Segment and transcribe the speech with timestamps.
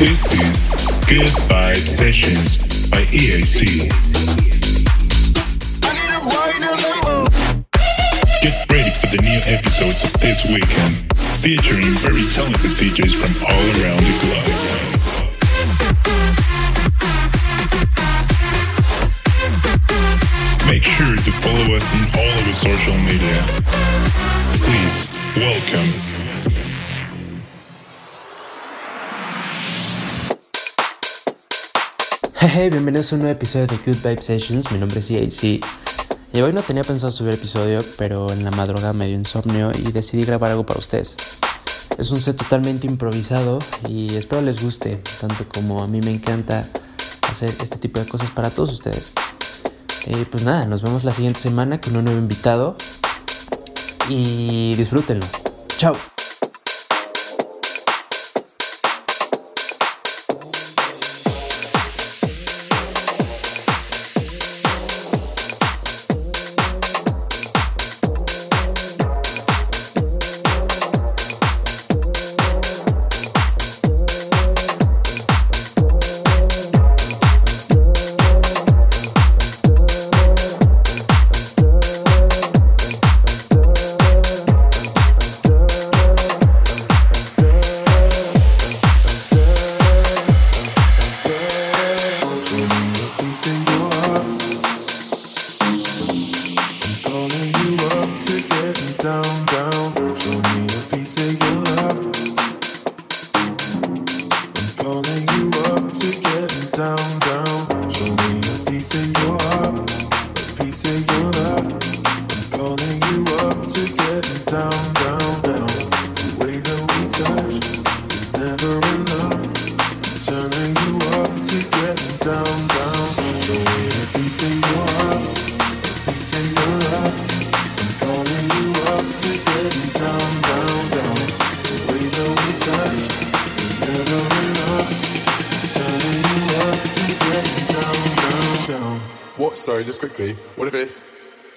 [0.00, 0.70] This is
[1.08, 2.56] Good Vibe Sessions
[2.88, 3.90] by EAC.
[8.40, 10.94] Get ready for the new episodes of this weekend,
[11.44, 14.56] featuring very talented DJs from all around the globe.
[20.66, 23.44] Make sure to follow us on all of our social media.
[24.64, 25.06] Please,
[25.36, 26.19] welcome
[32.42, 34.72] Hey, bienvenidos a un nuevo episodio de Good Vibe Sessions.
[34.72, 35.62] Mi nombre es EAC.
[36.32, 39.92] Y hoy no tenía pensado subir episodio, pero en la madrugada me dio insomnio y
[39.92, 41.16] decidí grabar algo para ustedes.
[41.98, 46.66] Es un set totalmente improvisado y espero les guste, tanto como a mí me encanta
[47.30, 49.12] hacer este tipo de cosas para todos ustedes.
[50.30, 52.74] Pues nada, nos vemos la siguiente semana con un nuevo invitado
[54.08, 55.26] y disfrútenlo.
[55.76, 55.94] Chao.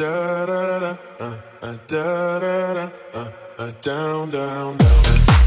[0.00, 0.96] da da da
[1.60, 2.90] da da da
[3.58, 5.39] da down down down.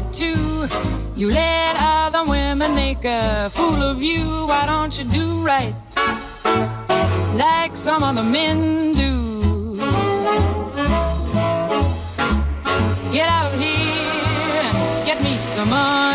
[0.00, 0.70] wanted.
[1.16, 4.24] You let other women make a fool of you.
[4.46, 5.74] Why don't you do right
[7.34, 9.74] like some other men do?
[13.12, 16.07] Get out of here and get me some money.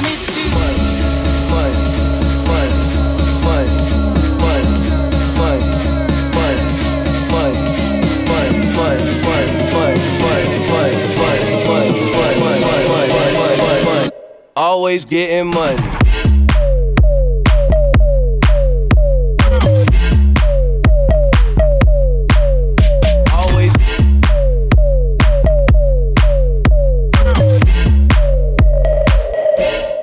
[14.73, 15.77] always getting money.
[23.31, 23.71] Always,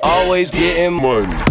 [0.01, 1.50] always getting money.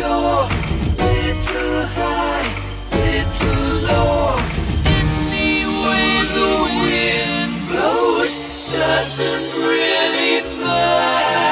[0.00, 0.48] your
[0.96, 2.48] little high,
[2.96, 4.40] little low.
[4.96, 6.50] Anyway, the
[6.84, 8.32] wind blows
[8.72, 11.50] doesn't really matter.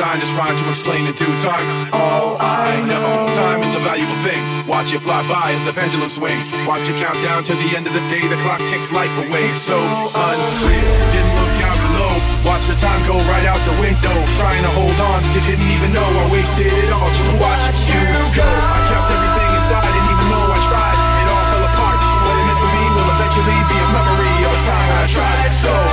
[0.00, 1.60] designed this rhyme to explain it due time.
[1.92, 4.40] All I know, time is a valuable thing.
[4.64, 6.48] Watch it fly by as the pendulum swings.
[6.64, 8.24] Watch it count down to the end of the day.
[8.24, 9.52] The clock ticks life away.
[9.52, 10.96] So unreal.
[11.12, 12.16] Didn't look out below.
[12.48, 14.16] Watch the time go right out the window.
[14.40, 18.00] Trying to hold on to didn't even know I wasted it all to watch you
[18.32, 18.48] go.
[18.48, 22.00] I kept everything inside, and even though I tried, it all fell apart.
[22.24, 25.52] What it meant to me will eventually be a memory of time I tried.
[25.52, 25.89] So.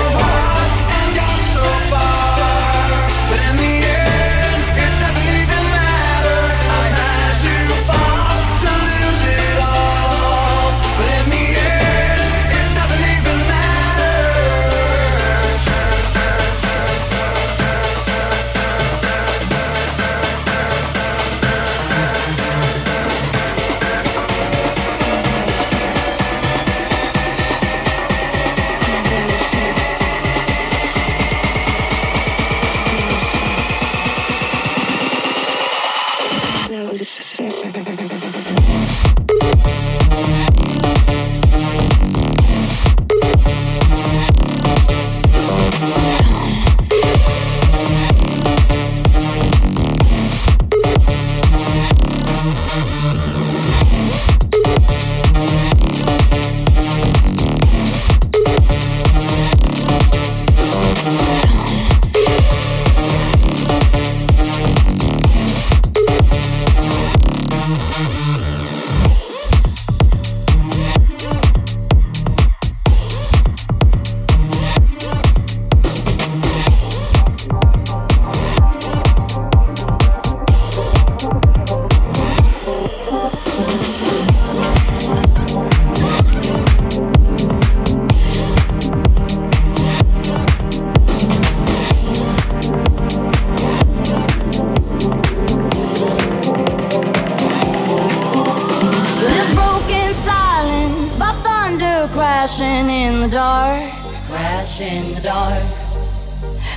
[104.82, 105.64] In the dark.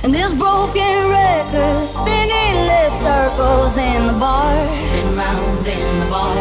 [0.03, 4.55] And this broken record spinning less circles in the bar,
[4.97, 6.35] and round in the bar.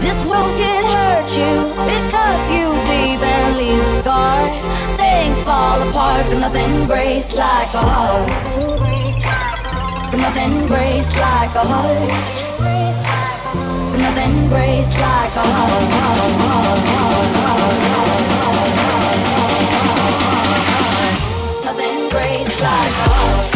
[0.00, 4.50] This world can hurt you, it cuts you deep and leaves a scar.
[4.96, 8.28] Things fall apart, but nothing breaks like a heart.
[10.10, 12.10] But nothing breaks like a heart.
[13.92, 17.45] But nothing breaks like a heart.
[22.58, 23.55] Nothing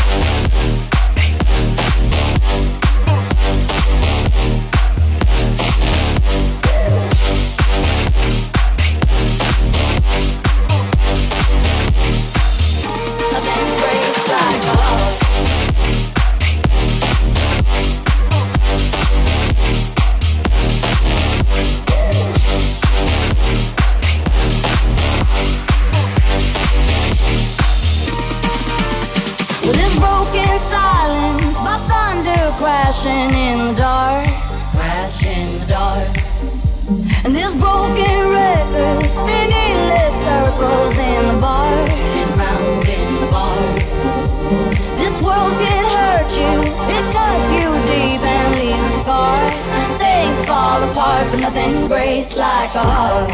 [52.31, 53.29] breaks like a heart.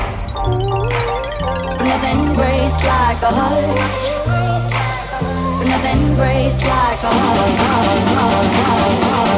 [1.84, 3.78] Nothing breaks like a heart.
[5.68, 7.56] Nothing breaks like a heart.
[8.16, 9.35] heart